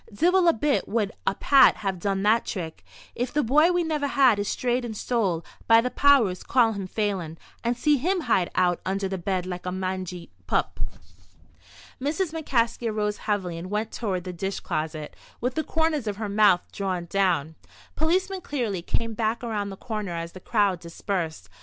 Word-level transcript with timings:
"Divil 0.11 0.47
a 0.47 0.53
bit 0.53 0.87
would 0.87 1.11
a 1.27 1.35
Pat 1.35 1.75
have 1.75 1.99
done 1.99 2.23
that 2.23 2.43
trick. 2.43 2.83
If 3.13 3.31
the 3.31 3.43
bye 3.43 3.69
we 3.69 3.83
never 3.83 4.07
had 4.07 4.39
is 4.39 4.47
strayed 4.47 4.83
and 4.83 4.97
stole, 4.97 5.45
by 5.67 5.79
the 5.79 5.91
powers, 5.91 6.41
call 6.41 6.71
him 6.73 6.87
Phelan, 6.87 7.37
and 7.63 7.77
see 7.77 7.97
him 7.97 8.21
hide 8.21 8.49
out 8.55 8.81
under 8.83 9.07
the 9.07 9.19
bed 9.19 9.45
like 9.45 9.67
a 9.67 9.71
mangy 9.71 10.31
pup." 10.47 10.79
Mrs. 12.01 12.33
McCaskey 12.33 12.89
arose 12.89 13.17
heavily, 13.29 13.59
and 13.59 13.69
went 13.69 13.91
toward 13.91 14.23
the 14.23 14.33
dish 14.33 14.59
closet, 14.59 15.15
with 15.39 15.53
the 15.53 15.63
corners 15.63 16.07
of 16.07 16.17
her 16.17 16.27
mouth 16.29 16.61
drawn 16.71 17.05
down. 17.05 17.53
Policeman 17.95 18.41
Cleary 18.41 18.81
came 18.81 19.13
back 19.13 19.43
around 19.43 19.69
the 19.69 19.77
corner 19.77 20.13
as 20.13 20.31
the 20.31 20.39
crowd 20.39 20.79
dispersed. 20.79 21.47